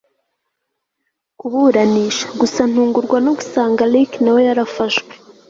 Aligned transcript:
kuburanisha 1.39 2.25
gusa 2.39 2.61
ntungurwa 2.71 3.17
no 3.25 3.31
gusanga 3.37 3.81
Rick 3.93 4.11
nawe 4.23 4.41
yarafashwe 4.47 5.13